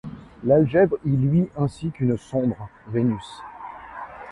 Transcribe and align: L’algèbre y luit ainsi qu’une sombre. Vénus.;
L’algèbre 0.45 0.97
y 1.05 1.11
luit 1.11 1.49
ainsi 1.55 1.91
qu’une 1.91 2.17
sombre. 2.17 2.69
Vénus.; 2.87 3.43